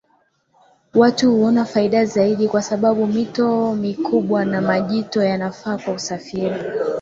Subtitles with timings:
[0.93, 6.55] Watu huona faida zaidi kwa sababu mito mikubwa na majito yanafaa kwa usafiri